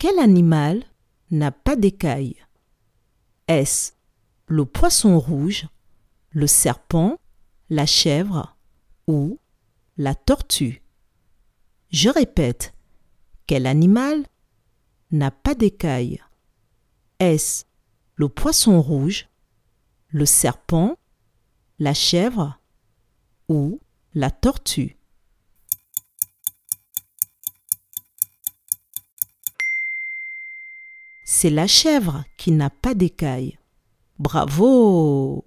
[0.00, 0.84] Quel animal
[1.32, 2.36] n'a pas d'écailles?
[3.48, 3.94] Est-ce
[4.46, 5.66] le poisson rouge,
[6.30, 7.18] le serpent,
[7.68, 8.56] la chèvre
[9.08, 9.40] ou
[9.96, 10.84] la tortue?
[11.90, 12.74] Je répète,
[13.48, 14.24] quel animal
[15.10, 16.22] n'a pas d'écailles?
[17.18, 17.64] Est-ce
[18.14, 19.28] le poisson rouge,
[20.10, 20.96] le serpent,
[21.80, 22.60] la chèvre
[23.48, 23.80] ou
[24.14, 24.97] la tortue?
[31.30, 33.58] C'est la chèvre qui n'a pas d'écailles.
[34.18, 35.44] Bravo